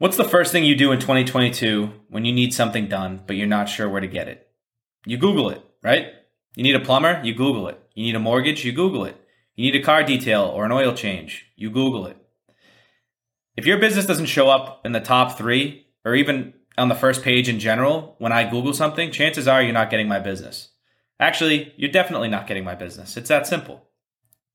[0.00, 3.46] What's the first thing you do in 2022 when you need something done, but you're
[3.46, 4.48] not sure where to get it?
[5.04, 6.06] You Google it, right?
[6.56, 7.20] You need a plumber?
[7.22, 7.78] You Google it.
[7.94, 8.64] You need a mortgage?
[8.64, 9.22] You Google it.
[9.56, 11.52] You need a car detail or an oil change?
[11.54, 12.16] You Google it.
[13.58, 17.22] If your business doesn't show up in the top three or even on the first
[17.22, 20.70] page in general when I Google something, chances are you're not getting my business.
[21.20, 23.18] Actually, you're definitely not getting my business.
[23.18, 23.84] It's that simple.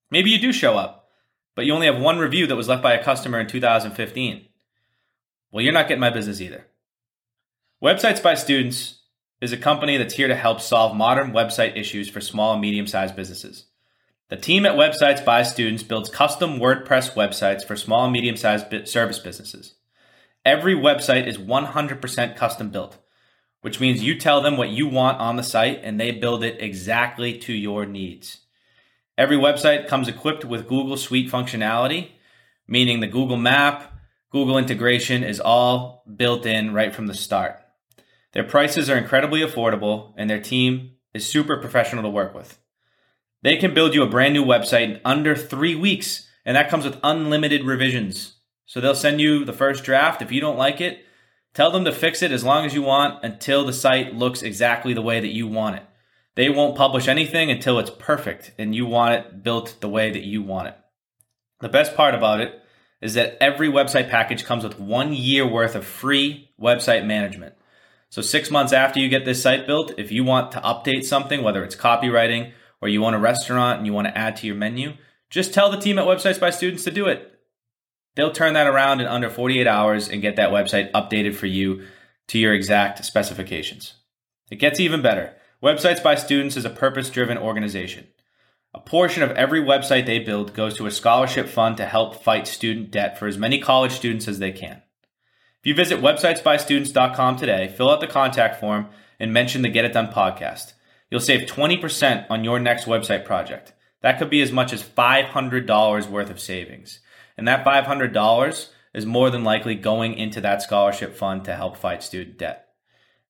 [0.09, 1.07] Maybe you do show up,
[1.55, 4.48] but you only have one review that was left by a customer in 2015.
[5.55, 6.65] Well, you're not getting my business either.
[7.82, 9.04] Websites by Students
[9.39, 12.87] is a company that's here to help solve modern website issues for small and medium
[12.87, 13.68] sized businesses.
[14.27, 18.86] The team at Websites by Students builds custom WordPress websites for small and medium sized
[18.89, 19.75] service businesses.
[20.43, 22.97] Every website is 100% custom built,
[23.61, 26.61] which means you tell them what you want on the site and they build it
[26.61, 28.41] exactly to your needs.
[29.18, 32.09] Every website comes equipped with Google Suite functionality,
[32.67, 33.94] meaning the Google Map,
[34.36, 37.58] Google integration is all built in right from the start.
[38.33, 42.59] Their prices are incredibly affordable and their team is super professional to work with.
[43.44, 46.83] They can build you a brand new website in under three weeks, and that comes
[46.83, 48.33] with unlimited revisions.
[48.66, 50.22] So they'll send you the first draft.
[50.22, 51.05] If you don't like it,
[51.53, 54.94] tell them to fix it as long as you want until the site looks exactly
[54.94, 55.83] the way that you want it.
[56.36, 60.25] They won't publish anything until it's perfect and you want it built the way that
[60.25, 60.77] you want it.
[61.61, 62.61] The best part about it
[63.01, 67.53] is that every website package comes with one year worth of free website management.
[68.09, 71.43] So, six months after you get this site built, if you want to update something,
[71.43, 74.55] whether it's copywriting or you want a restaurant and you want to add to your
[74.55, 74.93] menu,
[75.29, 77.39] just tell the team at Websites by Students to do it.
[78.15, 81.85] They'll turn that around in under 48 hours and get that website updated for you
[82.27, 83.95] to your exact specifications.
[84.49, 85.35] It gets even better.
[85.61, 88.07] Websites by Students is a purpose driven organization.
[88.75, 92.45] A portion of every website they build goes to a scholarship fund to help fight
[92.45, 94.81] student debt for as many college students as they can.
[95.61, 98.87] If you visit websitesbystudents.com today, fill out the contact form,
[99.17, 100.73] and mention the Get It Done podcast,
[101.09, 103.71] you'll save 20% on your next website project.
[104.02, 106.99] That could be as much as $500 worth of savings.
[107.37, 112.03] And that $500 is more than likely going into that scholarship fund to help fight
[112.03, 112.67] student debt.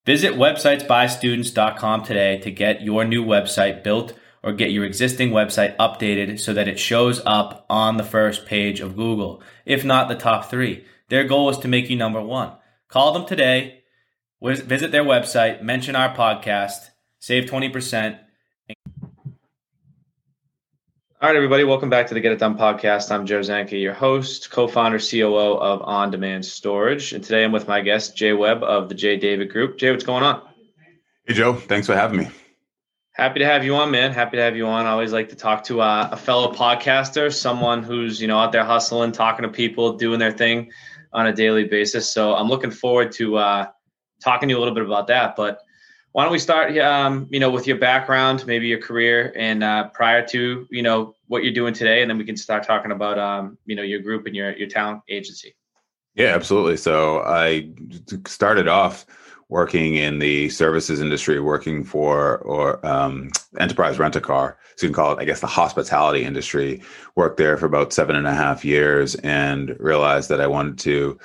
[0.07, 4.13] Visit websitesbystudents.com today to get your new website built
[4.45, 8.79] or get your existing website updated so that it shows up on the first page
[8.79, 10.85] of Google, if not the top three.
[11.09, 12.51] Their goal is to make you number one.
[12.87, 13.83] Call them today,
[14.41, 18.19] visit their website, mention our podcast, save 20%.
[21.21, 23.09] All right, everybody, welcome back to the Get It Done podcast.
[23.09, 27.13] I'm Joe Zanke, your host, co founder, COO of On Demand Storage.
[27.13, 29.79] And today I'm with my guest, Jay Webb of the Jay David Group.
[29.79, 30.43] Jay, what's going on?
[31.25, 31.55] Hey, Joe.
[31.55, 32.29] Thanks for having me.
[33.15, 34.11] Happy to have you on, man.
[34.11, 34.85] Happy to have you on.
[34.85, 38.51] I always like to talk to uh, a fellow podcaster, someone who's you know out
[38.51, 40.69] there hustling, talking to people, doing their thing
[41.13, 42.09] on a daily basis.
[42.09, 43.67] So I'm looking forward to uh,
[44.21, 45.37] talking to you a little bit about that.
[45.37, 45.61] But
[46.11, 49.87] why don't we start, um, you know, with your background, maybe your career, and uh,
[49.93, 53.17] prior to you know what you're doing today, and then we can start talking about
[53.17, 55.55] um, you know your group and your your talent agency.
[56.15, 56.75] Yeah, absolutely.
[56.75, 57.69] So I
[58.25, 59.05] started off
[59.49, 63.29] working in the services industry, working for or um,
[63.59, 64.57] enterprise rent a car.
[64.75, 66.81] So you can call it, I guess, the hospitality industry.
[67.15, 71.17] Worked there for about seven and a half years, and realized that I wanted to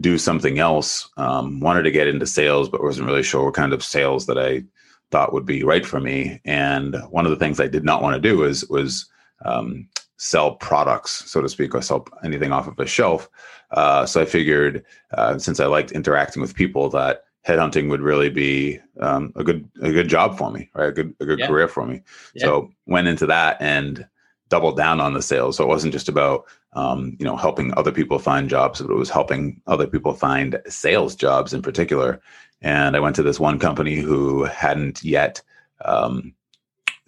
[0.00, 1.08] do something else.
[1.16, 4.38] Um, wanted to get into sales, but wasn't really sure what kind of sales that
[4.38, 4.64] I
[5.10, 6.40] thought would be right for me.
[6.44, 9.08] And one of the things I did not want to do was was
[9.44, 9.88] um,
[10.18, 13.28] sell products, so to speak, or sell anything off of a shelf.
[13.72, 18.30] Uh, so I figured, uh, since I liked interacting with people, that headhunting would really
[18.30, 20.88] be um, a good a good job for me, right?
[20.88, 21.46] A good a good yeah.
[21.46, 22.02] career for me.
[22.34, 22.44] Yeah.
[22.44, 24.06] So went into that and
[24.48, 25.56] doubled down on the sales.
[25.56, 26.44] So it wasn't just about
[26.74, 30.60] um, you know helping other people find jobs, but it was helping other people find
[30.68, 32.20] sales jobs in particular.
[32.60, 35.42] And I went to this one company who hadn't yet
[35.84, 36.32] um,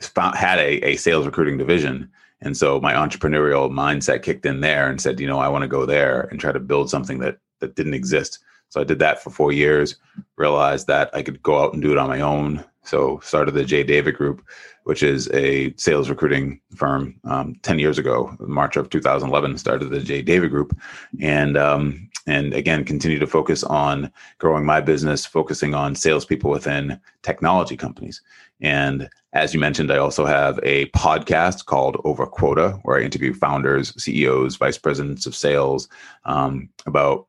[0.01, 2.11] found, had a, a sales recruiting division.
[2.41, 5.69] And so my entrepreneurial mindset kicked in there and said, you know, I want to
[5.69, 8.41] go there and try to build something that that didn't exist.
[8.75, 9.95] So I did that for four years,
[10.37, 12.65] realized that I could go out and do it on my own.
[12.83, 14.45] So started the Jay David Group,
[14.83, 17.15] which is a sales recruiting firm.
[17.23, 20.77] Um, Ten years ago, March of 2011, started the Jay David Group,
[21.21, 27.01] and um, and again continue to focus on growing my business, focusing on salespeople within
[27.23, 28.23] technology companies.
[28.61, 33.35] And as you mentioned, I also have a podcast called Over Quota, where I interview
[33.35, 35.87] founders, CEOs, vice presidents of sales
[36.25, 37.29] um, about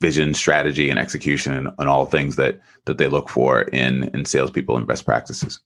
[0.00, 4.24] vision, strategy, and execution, and, and all things that that they look for in in
[4.24, 5.60] salespeople and best practices.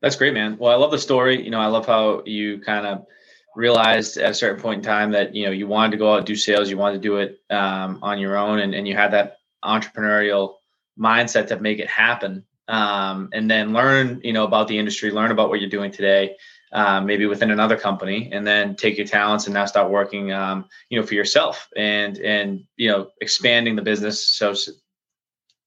[0.00, 0.56] That's great, man.
[0.58, 1.42] Well, I love the story.
[1.42, 3.06] You know, I love how you kind of
[3.54, 6.18] realized at a certain point in time that you know you wanted to go out
[6.18, 8.96] and do sales, you wanted to do it um, on your own, and, and you
[8.96, 10.54] had that entrepreneurial
[10.98, 12.44] mindset to make it happen.
[12.68, 16.36] Um, and then learn, you know, about the industry, learn about what you're doing today,
[16.72, 20.66] um, maybe within another company, and then take your talents and now start working, um,
[20.88, 24.26] you know, for yourself and and you know expanding the business.
[24.26, 24.54] So,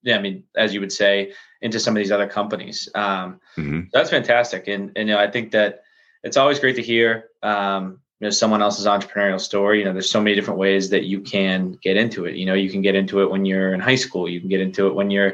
[0.04, 2.90] yeah, I mean, as you would say, into some of these other companies.
[2.96, 3.81] Um, mm-hmm.
[3.81, 5.84] so that's fantastic, and and you know, I think that
[6.24, 9.80] it's always great to hear um, you know someone else's entrepreneurial story.
[9.80, 12.36] You know, there's so many different ways that you can get into it.
[12.36, 14.28] You know, you can get into it when you're in high school.
[14.28, 15.34] You can get into it when you're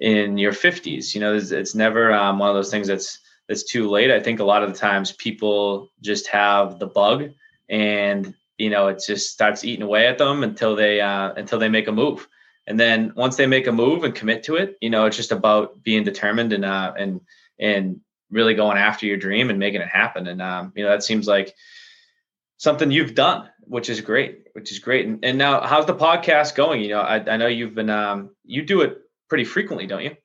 [0.00, 1.14] in your 50s.
[1.14, 4.10] You know, it's, it's never um, one of those things that's that's too late.
[4.10, 7.30] I think a lot of the times people just have the bug,
[7.68, 11.68] and you know, it just starts eating away at them until they uh, until they
[11.68, 12.28] make a move.
[12.66, 15.32] And then once they make a move and commit to it, you know, it's just
[15.32, 17.20] about being determined and uh, and
[17.58, 18.00] and
[18.30, 20.26] really going after your dream and making it happen.
[20.26, 21.54] And um, you know, that seems like
[22.56, 25.06] something you've done, which is great, which is great.
[25.06, 26.80] And, and now, how's the podcast going?
[26.80, 28.98] You know, I, I know you've been um, you do it
[29.28, 30.16] pretty frequently, don't you?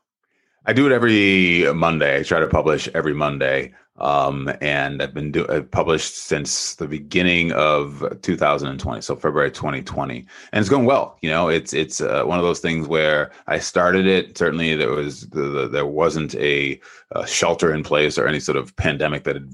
[0.69, 2.19] I do it every Monday.
[2.19, 3.73] I try to publish every Monday.
[3.99, 10.25] Um, and I've been do- I've published since the beginning of 2020, so February 2020,
[10.51, 11.17] and it's going well.
[11.21, 14.37] You know, it's it's uh, one of those things where I started it.
[14.37, 16.79] Certainly, there was the, the, there wasn't a,
[17.11, 19.51] a, shelter in place or any sort of pandemic that had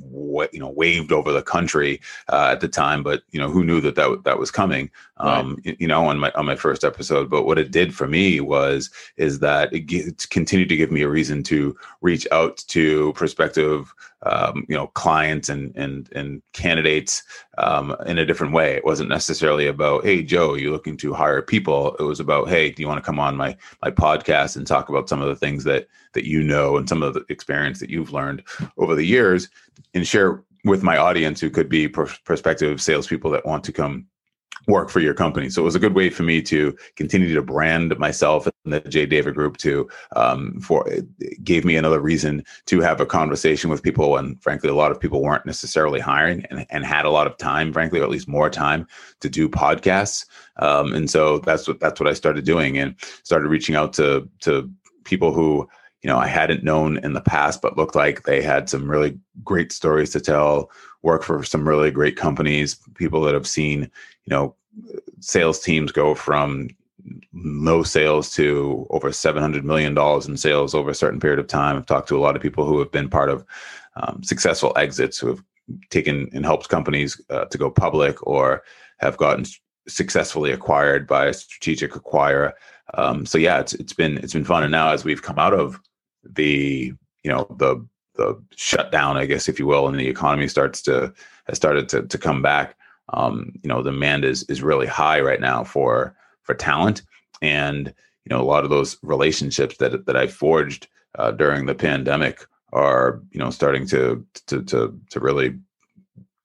[0.51, 1.99] you know waved over the country
[2.29, 4.91] uh, at the time, but you know who knew that that that was coming.
[5.17, 5.79] Um, right.
[5.79, 8.91] You know, on my on my first episode, but what it did for me was
[9.17, 13.93] is that it, it continued to give me a reason to reach out to prospective
[14.25, 17.23] um, you know clients and and and candidates
[17.57, 18.75] um, in a different way.
[18.75, 21.95] It wasn't necessarily about hey Joe, you're looking to hire people.
[21.99, 24.89] It was about hey, do you want to come on my my podcast and talk
[24.89, 27.89] about some of the things that that you know and some of the experience that
[27.89, 28.43] you've learned
[28.77, 29.49] over the years
[29.93, 34.07] and share with my audience who could be pr- prospective salespeople that want to come
[34.67, 35.49] work for your company.
[35.49, 38.79] So it was a good way for me to continue to brand myself and the
[38.81, 39.05] J.
[39.05, 43.83] David Group to um, for it gave me another reason to have a conversation with
[43.83, 44.17] people.
[44.17, 47.37] And frankly, a lot of people weren't necessarily hiring and, and had a lot of
[47.37, 48.87] time, frankly, or at least more time
[49.21, 50.25] to do podcasts.
[50.57, 54.27] Um, and so that's what that's what I started doing and started reaching out to
[54.41, 54.71] to
[55.03, 55.67] people who
[56.01, 59.17] you know I hadn't known in the past, but looked like they had some really
[59.43, 60.71] great stories to tell.
[61.03, 63.91] Work for some really great companies, people that have seen
[64.25, 64.55] you know
[65.19, 66.69] sales teams go from
[67.33, 71.77] no sales to over 700 million dollars in sales over a certain period of time.
[71.77, 73.45] I've talked to a lot of people who have been part of
[73.95, 75.43] um, successful exits who have
[75.89, 78.63] taken and helped companies uh, to go public or
[78.97, 79.45] have gotten
[79.87, 82.53] successfully acquired by a strategic acquirer.
[82.95, 84.63] Um, so yeah, it's it's been it's been fun.
[84.63, 85.79] And now as we've come out of
[86.23, 86.93] the
[87.23, 87.85] you know the
[88.15, 91.13] the shutdown, I guess if you will, and the economy starts to
[91.45, 92.75] has started to to come back.
[93.09, 97.01] Um, you know, demand is is really high right now for for talent,
[97.41, 97.93] and
[98.25, 100.87] you know a lot of those relationships that that I forged
[101.17, 105.55] uh, during the pandemic are you know starting to to to to really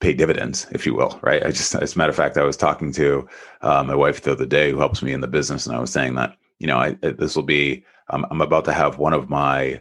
[0.00, 1.44] pay dividends, if you will, right?
[1.44, 3.28] I just, as a matter of fact, I was talking to
[3.60, 5.92] uh, my wife the other day, who helps me in the business, and I was
[5.92, 9.28] saying that you know I, this will be um, I'm about to have one of
[9.28, 9.80] my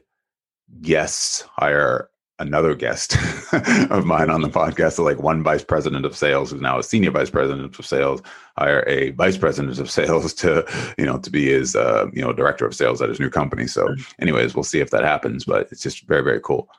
[0.81, 2.09] guests hire
[2.39, 3.15] another guest
[3.91, 6.83] of mine on the podcast, so like one vice president of sales who's now a
[6.83, 8.21] senior vice president of sales,
[8.57, 10.65] hire a vice president of sales to,
[10.97, 13.67] you know, to be his, uh, you know, director of sales at his new company.
[13.67, 13.87] So,
[14.19, 16.69] anyways, we'll see if that happens, but it's just very, very cool.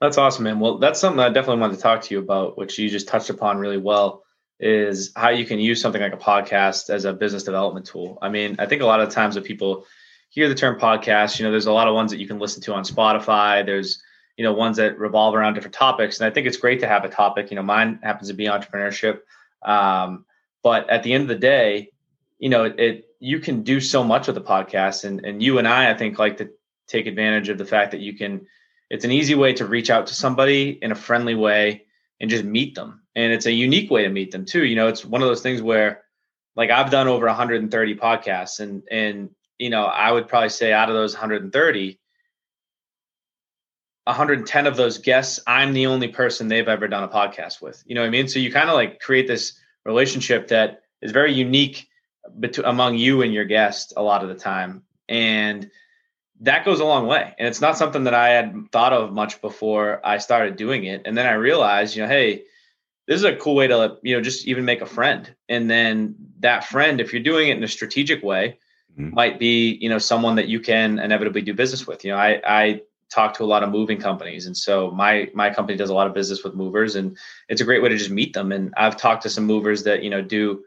[0.00, 0.60] That's awesome, man.
[0.60, 3.30] Well, that's something I definitely wanted to talk to you about, which you just touched
[3.30, 4.22] upon really well,
[4.60, 8.18] is how you can use something like a podcast as a business development tool.
[8.22, 9.86] I mean, I think a lot of times that people
[10.30, 12.62] hear the term podcast, you know, there's a lot of ones that you can listen
[12.62, 13.64] to on Spotify.
[13.64, 14.02] There's,
[14.38, 16.20] you know, ones that revolve around different topics.
[16.20, 17.50] And I think it's great to have a topic.
[17.50, 19.18] You know, mine happens to be entrepreneurship.
[19.62, 20.24] Um,
[20.62, 21.90] but at the end of the day,
[22.38, 25.04] you know, it, it you can do so much with the podcast.
[25.04, 26.50] And and you and I, I think, like to
[26.86, 28.46] take advantage of the fact that you can.
[28.90, 31.84] It's an easy way to reach out to somebody in a friendly way
[32.20, 33.02] and just meet them.
[33.16, 34.64] And it's a unique way to meet them too.
[34.64, 36.04] You know, it's one of those things where,
[36.56, 40.88] like, I've done over 130 podcasts, and and you know, I would probably say out
[40.88, 41.98] of those 130,
[44.08, 47.82] 110 of those guests, I'm the only person they've ever done a podcast with.
[47.86, 48.26] You know what I mean?
[48.26, 51.88] So you kind of like create this relationship that is very unique
[52.40, 54.82] between among you and your guest a lot of the time.
[55.10, 55.70] And
[56.40, 57.34] that goes a long way.
[57.38, 61.02] And it's not something that I had thought of much before I started doing it.
[61.04, 62.44] And then I realized, you know, hey,
[63.06, 65.34] this is a cool way to, you know, just even make a friend.
[65.50, 68.58] And then that friend, if you're doing it in a strategic way,
[68.98, 69.14] mm-hmm.
[69.14, 72.40] might be you know someone that you can inevitably do business with you know i
[72.44, 75.94] i talk to a lot of moving companies, and so my my company does a
[75.94, 77.16] lot of business with movers, and
[77.48, 78.52] it's a great way to just meet them.
[78.52, 80.64] And I've talked to some movers that you know do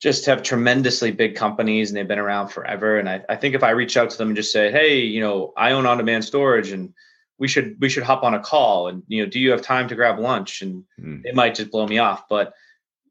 [0.00, 2.98] just have tremendously big companies and they've been around forever.
[2.98, 5.20] And I, I think if I reach out to them and just say, hey, you
[5.20, 6.92] know, I own on demand storage and
[7.38, 9.88] we should we should hop on a call and you know, do you have time
[9.88, 10.62] to grab lunch?
[10.62, 11.22] And mm.
[11.24, 12.28] it might just blow me off.
[12.28, 12.52] But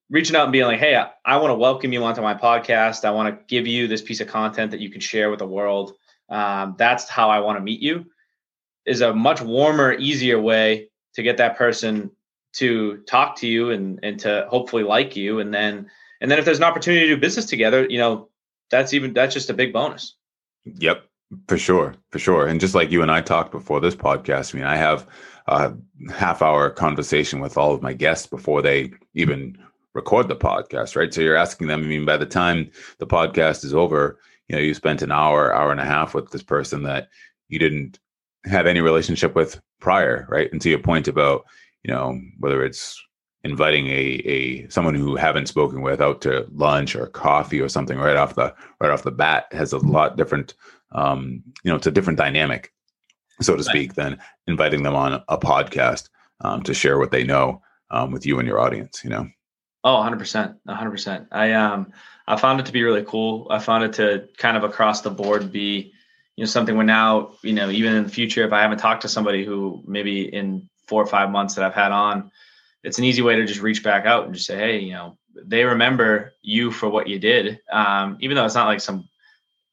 [0.09, 3.05] reaching out and being like, hey, I, I want to welcome you onto my podcast.
[3.05, 5.47] I want to give you this piece of content that you can share with the
[5.47, 5.93] world.
[6.29, 8.05] Um, that's how I want to meet you.
[8.85, 12.11] Is a much warmer, easier way to get that person
[12.53, 15.89] to talk to you and and to hopefully like you and then
[16.21, 18.29] and then if there's an opportunity to do business together, you know,
[18.71, 20.15] that's even that's just a big bonus.
[20.65, 21.05] Yep,
[21.47, 22.47] for sure, for sure.
[22.47, 25.07] And just like you and I talked before this podcast, I mean, I have
[25.47, 25.73] a
[26.11, 29.57] half hour conversation with all of my guests before they even
[29.93, 31.13] record the podcast, right?
[31.13, 34.61] So you're asking them, I mean, by the time the podcast is over, you know,
[34.61, 37.09] you spent an hour, hour and a half with this person that
[37.47, 37.99] you didn't
[38.45, 40.51] have any relationship with prior, right?
[40.51, 41.45] And to your point about,
[41.83, 43.01] you know, whether it's
[43.45, 47.99] inviting a a someone who haven't spoken with out to lunch or coffee or something
[47.99, 50.55] right off the right off the bat has a lot different
[50.93, 52.73] um you know it's a different dynamic
[53.41, 56.09] so to speak than inviting them on a podcast
[56.41, 57.61] um, to share what they know
[57.91, 59.27] um, with you and your audience you know?
[59.83, 61.93] Oh 100% 100% i um
[62.27, 63.45] i found it to be really cool.
[63.51, 65.93] I found it to kind of across the board be
[66.35, 69.01] you know something where now you know even in the future if i haven't talked
[69.01, 72.31] to somebody who maybe in four or five months that i've had on
[72.85, 75.17] it's an easy way to just reach back out and just say, hey, you know,
[75.33, 79.09] they remember you for what you did, um, even though it's not like some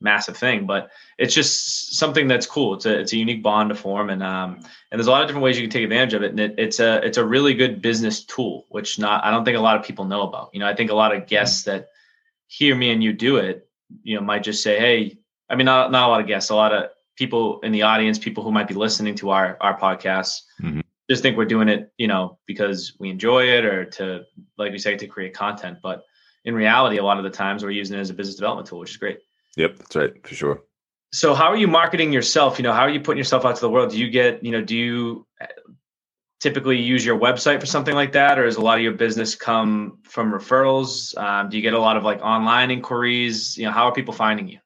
[0.00, 2.74] massive thing, but it's just something that's cool.
[2.74, 5.28] It's a it's a unique bond to form, and um, and there's a lot of
[5.28, 6.30] different ways you can take advantage of it.
[6.30, 9.58] And it, it's a it's a really good business tool, which not I don't think
[9.58, 10.50] a lot of people know about.
[10.52, 11.90] You know, I think a lot of guests that
[12.48, 13.68] hear me and you do it,
[14.02, 15.18] you know, might just say, hey,
[15.52, 18.18] I mean, not not a lot of guests, a lot of people in the audience,
[18.18, 20.40] people who might be listening to our our podcasts.
[20.60, 20.80] Mm-hmm
[21.12, 24.22] just think we're doing it, you know, because we enjoy it or to,
[24.56, 25.78] like we say, to create content.
[25.82, 26.02] But
[26.44, 28.78] in reality, a lot of the times we're using it as a business development tool,
[28.78, 29.18] which is great.
[29.56, 30.62] Yep, that's right, for sure.
[31.12, 32.58] So, how are you marketing yourself?
[32.58, 33.90] You know, how are you putting yourself out to the world?
[33.90, 35.26] Do you get, you know, do you
[36.40, 39.34] typically use your website for something like that, or does a lot of your business
[39.34, 41.16] come from referrals?
[41.18, 43.58] Um, do you get a lot of like online inquiries?
[43.58, 44.58] You know, how are people finding you?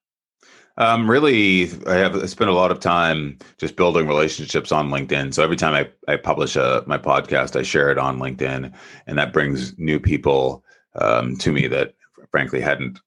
[0.78, 5.32] Um, really, I have spent a lot of time just building relationships on LinkedIn.
[5.32, 8.72] So every time I, I publish a, my podcast, I share it on LinkedIn,
[9.06, 10.64] and that brings new people
[10.96, 11.94] um, to me that
[12.30, 13.00] frankly hadn't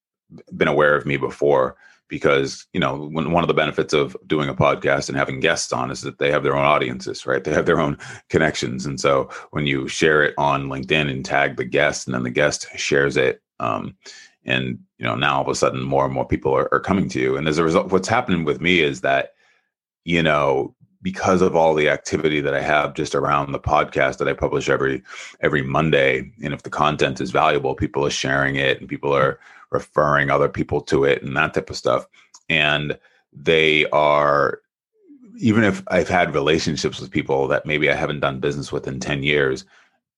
[0.58, 1.76] been aware of me before.
[2.08, 5.72] Because you know, when, one of the benefits of doing a podcast and having guests
[5.72, 7.44] on is that they have their own audiences, right?
[7.44, 8.00] They have their own
[8.30, 12.24] connections, and so when you share it on LinkedIn and tag the guest, and then
[12.24, 13.96] the guest shares it, um,
[14.46, 17.10] and you know now all of a sudden more and more people are, are coming
[17.10, 17.38] to you.
[17.38, 19.34] And as a result what's happening with me is that
[20.06, 24.28] you know because of all the activity that i have just around the podcast that
[24.28, 25.02] i publish every
[25.40, 29.40] every monday and if the content is valuable people are sharing it and people are
[29.72, 32.08] referring other people to it and that type of stuff.
[32.50, 32.98] And
[33.32, 34.62] they are
[35.38, 39.00] even if i've had relationships with people that maybe i haven't done business with in
[39.00, 39.64] 10 years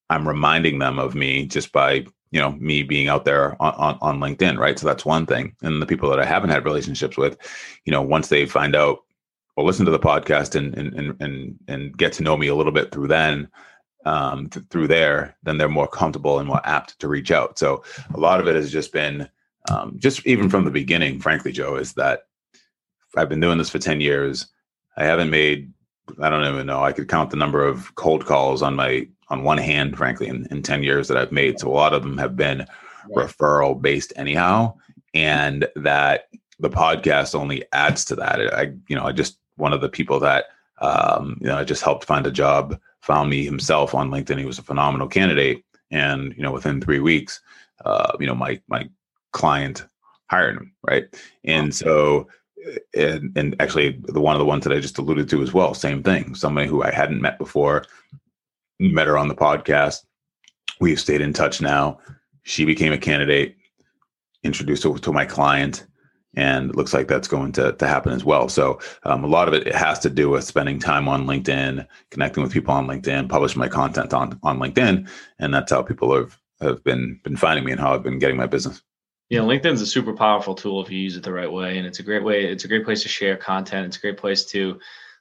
[0.10, 3.97] i'm reminding them of me just by you know me being out there on, on,
[4.01, 4.79] on linkedin right?
[4.79, 5.55] So that's one thing.
[5.61, 7.38] And the people that i haven't had relationships with
[7.85, 9.00] you know once they find out
[9.55, 12.71] or listen to the podcast and and and and get to know me a little
[12.71, 13.50] bit through then
[14.05, 17.59] um, th- through there then they're more comfortable and more apt to reach out.
[17.59, 17.83] So
[18.15, 19.29] a lot of it has just been
[19.69, 22.23] um, just even from the beginning frankly joe is that
[23.15, 24.47] i've been doing this for 10 years.
[24.97, 25.71] I haven't made
[26.19, 29.43] i don't even know i could count the number of cold calls on my on
[29.43, 31.57] one hand, frankly, in, in 10 years that I've made.
[31.57, 33.27] So a lot of them have been right.
[33.27, 34.75] referral based anyhow.
[35.13, 36.27] And that
[36.59, 38.53] the podcast only adds to that.
[38.53, 40.45] I, you know, I just, one of the people that,
[40.81, 44.38] um, you know, I just helped find a job, found me himself on LinkedIn.
[44.38, 45.63] He was a phenomenal candidate.
[45.91, 47.41] And, you know, within three weeks,
[47.85, 48.89] uh, you know, my, my
[49.31, 49.85] client
[50.29, 50.73] hired him.
[50.83, 51.05] Right.
[51.45, 52.27] And so,
[52.93, 55.73] and, and actually the one of the ones that I just alluded to as well,
[55.73, 57.85] same thing, somebody who I hadn't met before,
[58.89, 59.97] met her on the podcast.
[60.79, 62.00] We've stayed in touch now.
[62.43, 63.55] She became a candidate,
[64.43, 65.85] introduced her to my client,
[66.35, 68.50] and looks like that's going to, to happen as well.
[68.50, 71.85] So um, a lot of it, it has to do with spending time on LinkedIn,
[72.09, 75.09] connecting with people on LinkedIn, publishing my content on on LinkedIn,
[75.39, 78.38] and that's how people have have been been finding me and how I've been getting
[78.38, 78.81] my business.
[79.29, 82.00] Yeah, LinkedIn's a super powerful tool if you use it the right way, and it's
[82.00, 82.45] a great way.
[82.45, 83.88] It's a great place to share content.
[83.88, 84.79] It's a great place to,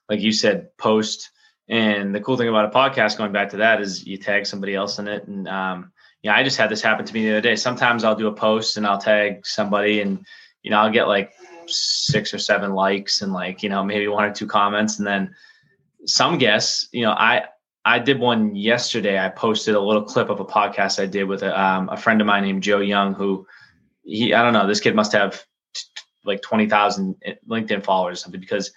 [0.08, 1.30] like you said, post
[1.70, 4.74] and the cool thing about a podcast, going back to that, is you tag somebody
[4.74, 5.28] else in it.
[5.28, 7.54] And um, you know, I just had this happen to me the other day.
[7.54, 10.26] Sometimes I'll do a post and I'll tag somebody, and
[10.62, 11.32] you know, I'll get like
[11.66, 15.34] six or seven likes and like you know maybe one or two comments, and then
[16.06, 17.44] some guests, you know, I
[17.84, 19.18] I did one yesterday.
[19.18, 22.20] I posted a little clip of a podcast I did with a, um, a friend
[22.20, 23.46] of mine named Joe Young, who
[24.02, 25.82] he I don't know, this kid must have t-
[26.24, 27.14] like twenty thousand
[27.48, 28.72] LinkedIn followers or something because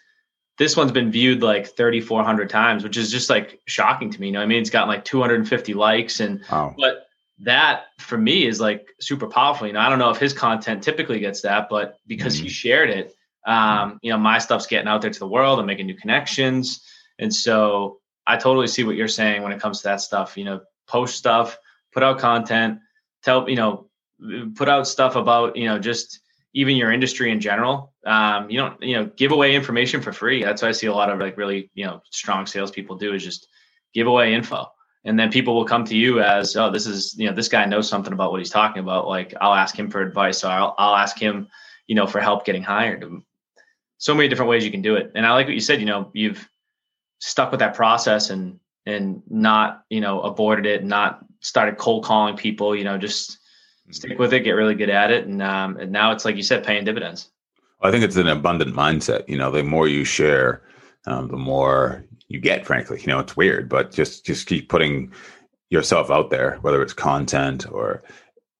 [0.57, 4.33] this one's been viewed like 3400 times which is just like shocking to me you
[4.33, 6.73] know i mean it's gotten like 250 likes and wow.
[6.77, 7.07] but
[7.39, 10.83] that for me is like super powerful you know i don't know if his content
[10.83, 12.45] typically gets that but because mm-hmm.
[12.45, 15.65] he shared it um, you know my stuff's getting out there to the world i'm
[15.65, 16.81] making new connections
[17.19, 20.37] and so I totally see what you're saying when it comes to that stuff.
[20.37, 21.57] You know, post stuff,
[21.91, 22.79] put out content,
[23.23, 23.87] tell you know,
[24.55, 26.19] put out stuff about you know just
[26.53, 27.93] even your industry in general.
[28.05, 30.43] Um, you don't you know give away information for free.
[30.43, 33.23] That's what I see a lot of like really you know strong salespeople do is
[33.23, 33.47] just
[33.93, 34.67] give away info,
[35.05, 37.65] and then people will come to you as oh this is you know this guy
[37.65, 39.07] knows something about what he's talking about.
[39.07, 41.47] Like I'll ask him for advice, So I'll I'll ask him
[41.87, 43.05] you know for help getting hired.
[43.97, 45.79] So many different ways you can do it, and I like what you said.
[45.79, 46.47] You know you've
[47.19, 52.37] stuck with that process and and not you know avoided it not started cold calling
[52.37, 53.39] people you know just.
[53.91, 56.43] Stick with it get really good at it and um and now it's like you
[56.43, 57.29] said paying dividends.
[57.81, 60.63] I think it's an abundant mindset you know the more you share
[61.05, 62.99] um, the more you get frankly.
[63.01, 65.11] You know it's weird but just just keep putting
[65.69, 68.03] yourself out there whether it's content or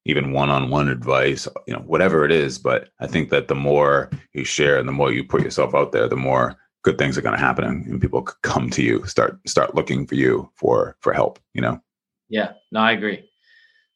[0.06, 2.60] even one-on-one advice you know whatever it is.
[2.60, 5.94] But i think that the more you share and the more you put yourself out
[5.94, 9.40] there the more good things are going to happen and people come to you start
[9.48, 11.80] start looking for you for for help you know?
[12.28, 12.54] Yeah.
[12.74, 13.30] No i agree.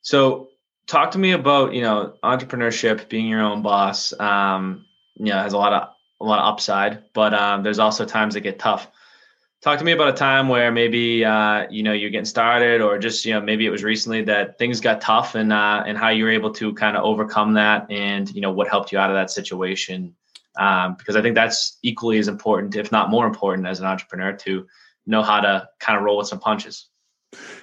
[0.01, 0.46] So
[0.87, 5.53] talk to me about you know entrepreneurship being your own boss um you know has
[5.53, 5.89] a lot of
[6.19, 8.89] a lot of upside but um there's also times that get tough
[9.61, 12.97] talk to me about a time where maybe uh you know you're getting started or
[12.97, 16.09] just you know maybe it was recently that things got tough and uh and how
[16.09, 19.09] you were able to kind of overcome that and you know what helped you out
[19.09, 20.15] of that situation
[20.57, 24.33] um, because I think that's equally as important, if not more important, as an entrepreneur
[24.33, 24.67] to
[25.05, 26.87] know how to kind of roll with some punches.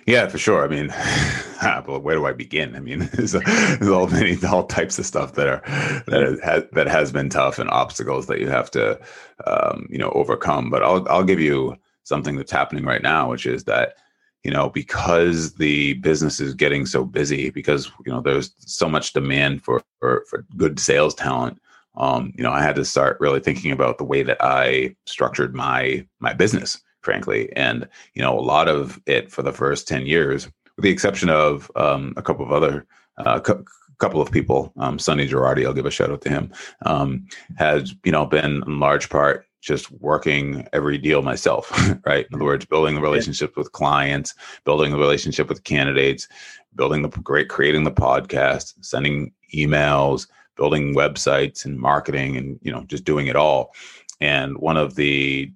[0.06, 0.64] Yeah, for sure.
[0.64, 0.88] I mean,
[1.86, 2.76] well, where do I begin?
[2.76, 5.62] I mean, there's, there's all many all types of stuff that are
[6.06, 9.00] that has that has been tough and obstacles that you have to
[9.46, 10.70] um, you know overcome.
[10.70, 13.96] But I'll I'll give you something that's happening right now, which is that
[14.42, 19.14] you know because the business is getting so busy because you know there's so much
[19.14, 21.58] demand for for, for good sales talent
[21.96, 25.54] um, you know, I had to start really thinking about the way that I structured
[25.54, 27.52] my my business, frankly.
[27.54, 31.28] And you know, a lot of it for the first ten years, with the exception
[31.28, 32.86] of um, a couple of other
[33.18, 33.64] uh, cu-
[33.98, 36.52] couple of people, um, Sonny Girardi, I'll give a shout out to him,
[36.84, 41.70] um, has you know been in large part just working every deal myself,
[42.04, 42.26] right?
[42.28, 46.28] In other words, building the relationship with clients, building the relationship with candidates,
[46.74, 52.84] building the great, creating the podcast, sending emails, building websites and marketing and you know
[52.84, 53.72] just doing it all
[54.20, 55.50] and one of the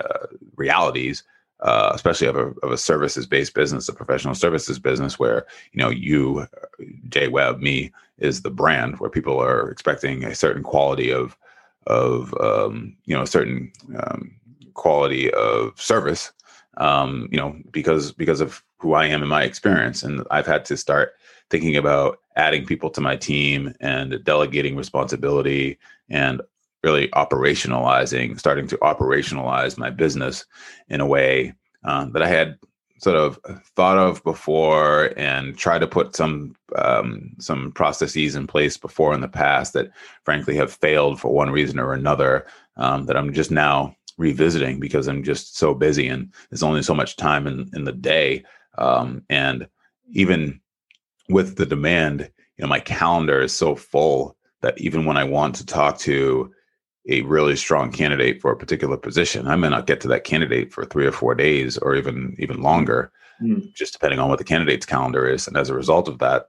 [0.00, 1.22] uh, realities
[1.60, 5.80] uh, especially of a, of a services based business a professional services business where you
[5.82, 6.46] know you
[7.08, 11.36] jay webb me is the brand where people are expecting a certain quality of
[11.86, 14.34] of um, you know a certain um,
[14.74, 16.32] quality of service
[16.78, 20.02] um, you know because because of who i am in my experience.
[20.02, 21.14] And i've had to start
[21.50, 26.42] thinking about adding people to my team and delegating responsibility and
[26.84, 30.44] really operationalizing, starting to operationalize my business
[30.88, 32.58] in a way um, that I had
[32.98, 33.38] sort of
[33.76, 39.20] thought of before and tried to put some um, some processes in place before in
[39.20, 39.90] the past that
[40.24, 45.08] frankly have failed for one reason or another um, that I'm just now revisiting because
[45.08, 48.44] I'm just so busy and there's only so much time in, in the day.
[48.78, 49.66] Um, and
[50.12, 50.60] even
[51.28, 55.56] with the demand, you know, my calendar is so full that even when I want
[55.56, 56.52] to talk to
[57.08, 60.72] a really strong candidate for a particular position, I may not get to that candidate
[60.72, 63.12] for three or four days or even even longer,
[63.42, 63.72] mm.
[63.74, 65.46] just depending on what the candidate's calendar is.
[65.46, 66.48] And as a result of that,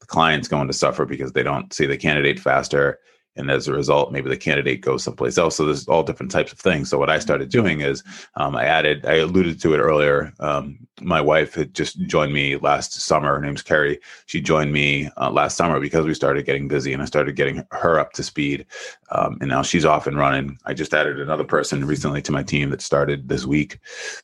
[0.00, 2.98] the client's going to suffer because they don't see the candidate faster
[3.36, 5.56] and as a result maybe the candidate goes someplace else.
[5.56, 6.90] So there's all different types of things.
[6.90, 8.02] So what i started doing is
[8.36, 12.56] um, i added i alluded to it earlier um, my wife had just joined me
[12.56, 13.34] last summer.
[13.34, 14.00] Her name's carrie.
[14.24, 17.66] She joined me uh, last summer because we started getting busy and i started getting
[17.70, 18.66] her up to speed
[19.10, 20.58] um, and now she's off and running.
[20.64, 23.78] I just added another person recently to my team that started this week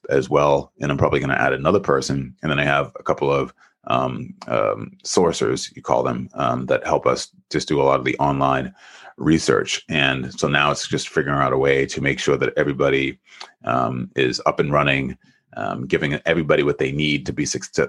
[0.08, 2.34] as well and i'm probably going to add another person.
[2.42, 3.52] And then i have a couple of
[3.84, 8.04] um, um, sourcers, you call them, um, that help us just do a lot of
[8.04, 8.74] the online
[9.16, 9.82] research.
[9.88, 13.18] And so now it's just figuring out a way to make sure that everybody
[13.64, 15.16] um, is up and running,
[15.56, 17.46] um, giving everybody what they need to be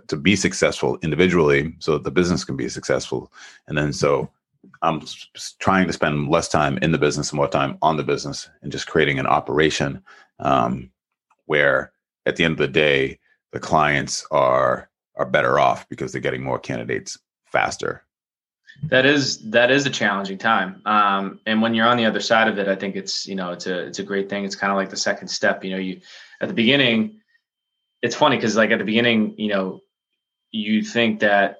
[0.07, 3.31] to be successful individually, so that the business can be successful.
[3.67, 4.29] And then so
[4.81, 5.01] I'm
[5.59, 8.71] trying to spend less time in the business and more time on the business, and
[8.71, 10.03] just creating an operation
[10.39, 10.91] um,
[11.45, 11.91] where
[12.25, 13.19] at the end of the day,
[13.51, 18.03] the clients are are better off because they're getting more candidates faster.
[18.83, 22.47] That is that is a challenging time, um, and when you're on the other side
[22.47, 24.43] of it, I think it's you know it's a it's a great thing.
[24.43, 25.63] It's kind of like the second step.
[25.63, 26.01] You know, you
[26.41, 27.21] at the beginning,
[28.01, 29.81] it's funny because like at the beginning, you know,
[30.51, 31.59] you think that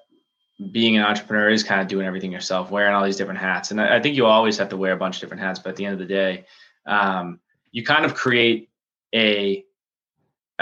[0.71, 3.79] being an entrepreneur is kind of doing everything yourself, wearing all these different hats, and
[3.79, 5.59] I, I think you always have to wear a bunch of different hats.
[5.59, 6.45] But at the end of the day,
[6.85, 7.39] um,
[7.71, 8.69] you kind of create
[9.15, 9.63] a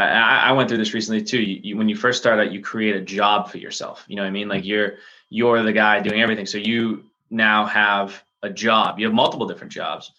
[0.01, 1.41] I, I went through this recently too.
[1.41, 4.03] You, you, when you first start out, you create a job for yourself.
[4.07, 4.47] You know what I mean?
[4.47, 4.95] Like you're
[5.29, 6.45] you're the guy doing everything.
[6.45, 8.99] So you now have a job.
[8.99, 10.11] You have multiple different jobs.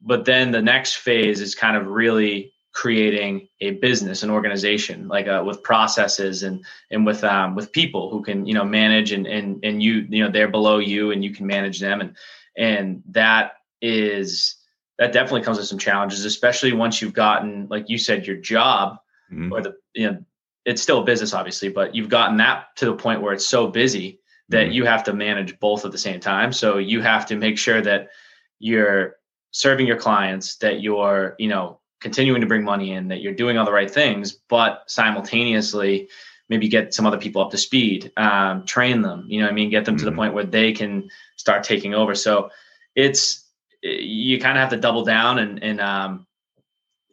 [0.00, 5.28] But then the next phase is kind of really creating a business, an organization, like
[5.28, 9.26] uh, with processes and and with um, with people who can you know manage and
[9.26, 12.16] and and you you know they're below you and you can manage them and
[12.56, 14.56] and that is
[14.98, 18.98] that definitely comes with some challenges, especially once you've gotten like you said your job
[19.32, 19.52] mm-hmm.
[19.52, 20.24] or the you know
[20.64, 23.66] it's still a business obviously, but you've gotten that to the point where it's so
[23.66, 24.72] busy that mm-hmm.
[24.72, 26.52] you have to manage both at the same time.
[26.52, 28.10] So you have to make sure that
[28.58, 29.16] you're
[29.50, 33.58] serving your clients, that you're, you know, continuing to bring money in, that you're doing
[33.58, 36.08] all the right things, but simultaneously
[36.48, 39.70] maybe get some other people up to speed, um, train them, you know I mean?
[39.70, 40.00] Get them mm-hmm.
[40.00, 40.18] to the mm-hmm.
[40.18, 42.14] point where they can start taking over.
[42.14, 42.50] So
[42.94, 43.48] it's,
[43.82, 46.26] you kind of have to double down and, and, um,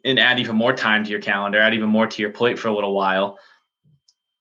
[0.04, 2.68] and add even more time to your calendar, add even more to your plate for
[2.68, 3.38] a little while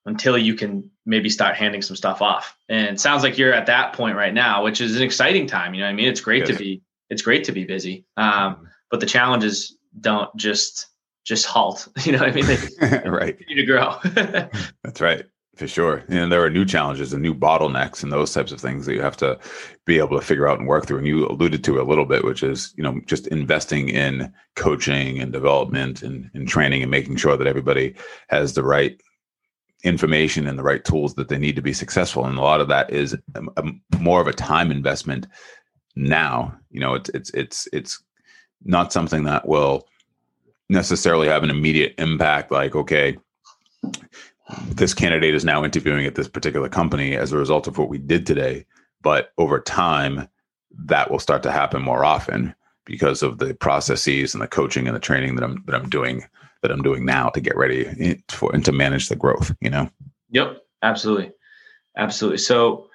[0.05, 2.55] until you can maybe start handing some stuff off.
[2.67, 5.73] And sounds like you're at that point right now, which is an exciting time.
[5.73, 6.07] You know I mean?
[6.07, 6.49] It's great yes.
[6.49, 8.05] to be, it's great to be busy.
[8.17, 8.63] Um, mm-hmm.
[8.91, 10.87] but the challenges don't just,
[11.25, 11.87] just halt.
[12.05, 12.45] You know what I mean?
[12.45, 13.37] They, right.
[13.37, 13.95] Continue to grow.
[14.83, 15.25] That's right.
[15.59, 16.05] For sure.
[16.07, 19.01] And there are new challenges and new bottlenecks and those types of things that you
[19.01, 19.37] have to
[19.83, 20.99] be able to figure out and work through.
[20.99, 25.19] And you alluded to a little bit, which is, you know, just investing in coaching
[25.19, 27.93] and development and, and training and making sure that everybody
[28.29, 29.01] has the right
[29.83, 32.69] information and the right tools that they need to be successful and a lot of
[32.69, 35.25] that is a, a, more of a time investment
[35.95, 38.03] now you know it's it's it's it's
[38.65, 39.87] not something that will
[40.67, 43.17] necessarily have an immediate impact like okay
[44.67, 47.97] this candidate is now interviewing at this particular company as a result of what we
[47.97, 48.65] did today
[49.01, 50.27] but over time
[50.71, 52.53] that will start to happen more often
[52.85, 56.23] because of the processes and the coaching and the training that I'm that I'm doing
[56.61, 59.89] that I'm doing now to get ready for and to manage the growth, you know?
[60.31, 61.31] Yep, absolutely.
[61.95, 62.39] Absolutely.
[62.39, 62.88] So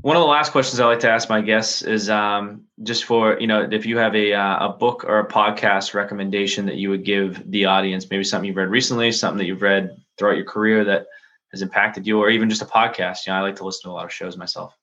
[0.00, 3.38] one of the last questions I like to ask my guests is um, just for,
[3.40, 6.90] you know, if you have a, uh, a book or a podcast recommendation that you
[6.90, 10.44] would give the audience, maybe something you've read recently, something that you've read throughout your
[10.44, 11.06] career that
[11.50, 13.26] has impacted you, or even just a podcast.
[13.26, 14.76] You know, I like to listen to a lot of shows myself.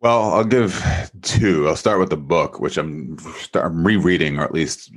[0.00, 0.84] Well, I'll give
[1.22, 1.66] two.
[1.66, 3.16] I'll start with the book, which I'm,
[3.54, 4.92] I'm rereading, or at least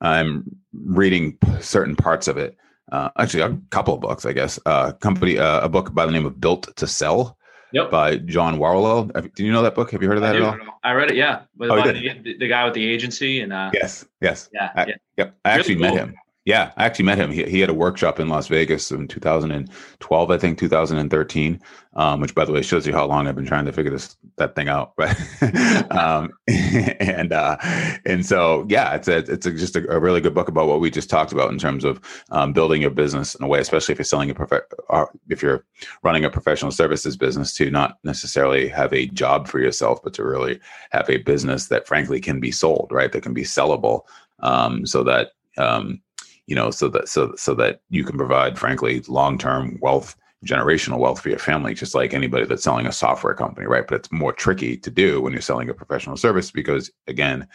[0.00, 2.56] I'm reading certain parts of it.
[2.92, 4.58] Uh, actually, a couple of books, I guess.
[4.66, 7.38] Uh, company, uh, a book by the name of Built to Sell.
[7.74, 7.90] Yep.
[7.90, 9.34] By John Warrillow.
[9.34, 9.90] Do you know that book?
[9.90, 10.78] Have you heard of that I at all?
[10.84, 11.16] I read it.
[11.16, 11.42] Yeah.
[11.60, 13.52] oh, the, the, guy with the agency and.
[13.52, 14.04] Uh, yes.
[14.20, 14.48] Yes.
[14.52, 14.70] Yeah.
[14.76, 14.94] I, yeah.
[15.16, 15.36] Yep.
[15.44, 15.82] I actually cool.
[15.82, 16.14] met him.
[16.44, 17.30] Yeah, I actually met him.
[17.30, 21.60] He, he had a workshop in Las Vegas in 2012, I think 2013.
[21.96, 24.16] Um, which, by the way, shows you how long I've been trying to figure this
[24.36, 24.94] that thing out.
[24.98, 27.56] Right, um, and uh,
[28.04, 30.80] and so yeah, it's a, it's a, just a, a, really good book about what
[30.80, 33.92] we just talked about in terms of um, building your business in a way, especially
[33.92, 35.64] if you're selling a prof- uh, if you're
[36.02, 40.24] running a professional services business, to not necessarily have a job for yourself, but to
[40.24, 40.58] really
[40.90, 43.12] have a business that, frankly, can be sold, right?
[43.12, 44.02] That can be sellable,
[44.40, 46.00] um, so that um,
[46.46, 50.98] you know, so that so so that you can provide, frankly, long term wealth, generational
[50.98, 53.86] wealth for your family, just like anybody that's selling a software company, right?
[53.86, 57.48] But it's more tricky to do when you're selling a professional service because, again,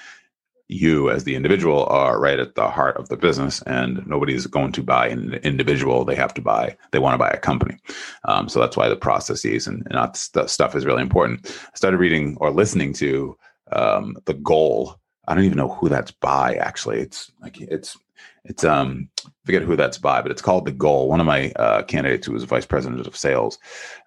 [0.70, 4.72] you as the individual are right at the heart of the business and nobody's going
[4.72, 6.06] to buy an individual.
[6.06, 7.78] They have to buy they want to buy a company.
[8.26, 11.50] Um, so that's why the processes and, and that stuff is really important.
[11.50, 13.36] I started reading or listening to
[13.72, 15.00] um, the goal.
[15.28, 17.00] I don't even know who that's by actually.
[17.00, 17.98] It's like it's
[18.46, 19.10] it's um
[19.46, 21.10] forget who that's by, but it's called The Goal.
[21.10, 23.58] One of my uh, candidates who was vice president of sales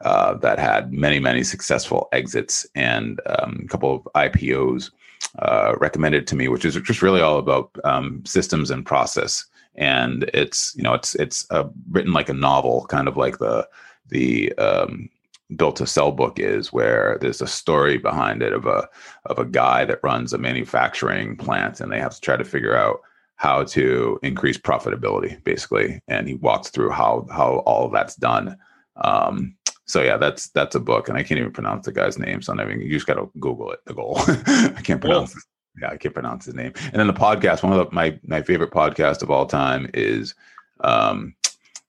[0.02, 4.90] uh, that had many many successful exits and um, a couple of IPOs
[5.38, 9.44] uh, recommended to me, which is just really all about um, systems and process.
[9.74, 13.68] And it's you know it's it's uh, written like a novel, kind of like the
[14.08, 15.08] the um,
[15.56, 18.88] built to sell book is where there's a story behind it of a
[19.26, 22.76] of a guy that runs a manufacturing plant and they have to try to figure
[22.76, 23.00] out
[23.42, 26.00] how to increase profitability, basically.
[26.06, 28.56] And he walks through how how all that's done.
[29.02, 32.40] Um, so yeah, that's that's a book, and I can't even pronounce the guy's name.
[32.40, 33.80] So I mean, you just got to Google it.
[33.84, 34.14] The goal.
[34.28, 35.34] I can't pronounce.
[35.80, 36.72] Yeah, I can't pronounce his name.
[36.84, 40.36] And then the podcast, one of the, my my favorite podcast of all time is
[40.78, 41.34] um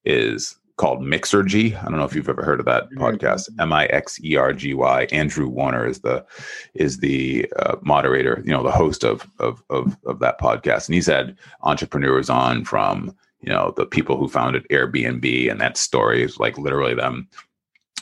[0.06, 1.80] is called Mixergy.
[1.80, 3.50] I don't know if you've ever heard of that podcast.
[3.60, 5.08] M I X E R G Y.
[5.12, 6.26] Andrew Warner is the
[6.74, 10.96] is the uh, moderator, you know, the host of, of of of that podcast, and
[10.96, 16.24] he's had entrepreneurs on from you know the people who founded Airbnb, and that story
[16.24, 17.28] is like literally them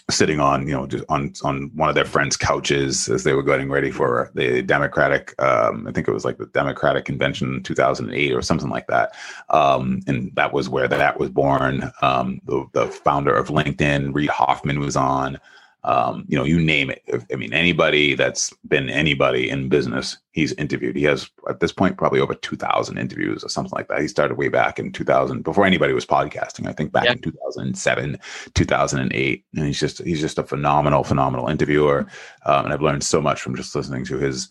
[0.10, 3.44] sitting on you know just on on one of their friends' couches as they were
[3.44, 5.40] getting ready for the Democratic.
[5.42, 9.14] Um, I think it was like the Democratic Convention in 2008 or something like that.
[9.50, 11.92] Um, and that was where that was born.
[12.02, 15.40] Um, the, the founder of LinkedIn, Reid Hoffman, was on
[15.84, 17.04] um, you know, you name it.
[17.32, 20.96] I mean, anybody that's been anybody in business, he's interviewed.
[20.96, 24.02] He has at this point probably over two thousand interviews or something like that.
[24.02, 26.68] He started way back in two thousand, before anybody was podcasting.
[26.68, 27.14] I think back yeah.
[27.14, 28.20] in two thousand seven,
[28.54, 32.08] two thousand and eight, and he's just he's just a phenomenal, phenomenal interviewer.
[32.46, 34.50] Um, and I've learned so much from just listening to his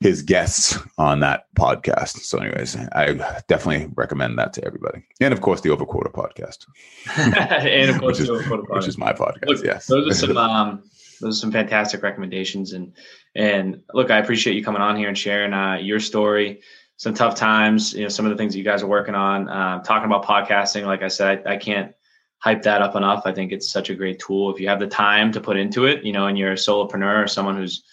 [0.00, 2.18] his guests on that podcast.
[2.20, 3.14] So, anyways, I
[3.48, 6.66] definitely recommend that to everybody, and of course, the Overquota podcast,
[7.16, 9.46] and of course, which, is, which is my podcast.
[9.46, 10.38] Look, yes, those are some.
[10.48, 10.82] Um,
[11.20, 12.92] those are some fantastic recommendations, and
[13.34, 16.62] and look, I appreciate you coming on here and sharing uh, your story.
[16.96, 19.48] Some tough times, you know, some of the things you guys are working on.
[19.48, 21.92] Uh, talking about podcasting, like I said, I, I can't
[22.38, 23.22] hype that up enough.
[23.24, 25.86] I think it's such a great tool if you have the time to put into
[25.86, 26.04] it.
[26.04, 27.84] You know, and you're a solopreneur or someone who's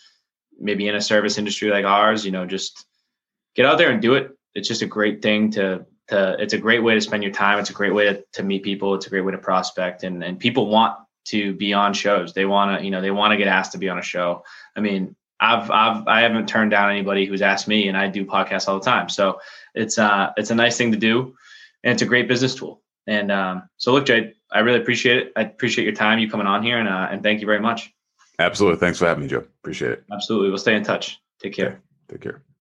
[0.59, 2.25] maybe in a service industry like ours.
[2.25, 2.85] You know, just
[3.55, 4.31] get out there and do it.
[4.55, 6.35] It's just a great thing to to.
[6.39, 7.59] It's a great way to spend your time.
[7.59, 8.95] It's a great way to, to meet people.
[8.95, 12.33] It's a great way to prospect, and and people want to be on shows.
[12.33, 14.43] They want to, you know, they want to get asked to be on a show.
[14.75, 18.25] I mean, I've, I've, I haven't turned down anybody who's asked me, and I do
[18.25, 19.09] podcasts all the time.
[19.09, 19.39] So
[19.73, 21.35] it's, uh, it's a nice thing to do,
[21.83, 22.81] and it's a great business tool.
[23.07, 25.33] And um, so, look, Jay, I really appreciate it.
[25.35, 27.93] I appreciate your time, you coming on here, and uh, and thank you very much.
[28.39, 28.79] Absolutely.
[28.79, 29.45] Thanks for having me, Joe.
[29.61, 30.03] Appreciate it.
[30.11, 30.49] Absolutely.
[30.49, 31.21] We'll stay in touch.
[31.39, 31.67] Take care.
[31.67, 31.77] Okay.
[32.09, 32.45] Take care.